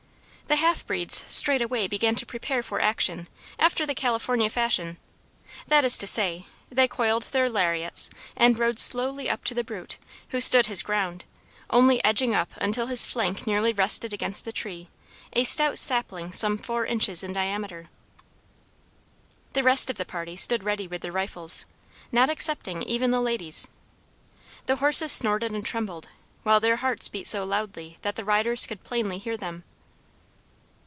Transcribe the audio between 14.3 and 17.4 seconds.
the tree, a stout sapling some four inches in